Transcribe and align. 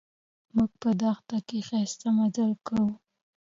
موږ 0.55 0.71
په 0.81 0.89
دښته 1.01 1.37
کې 1.47 1.57
ښایسته 1.67 2.07
مزل 2.17 2.51
کاوه. 2.65 2.93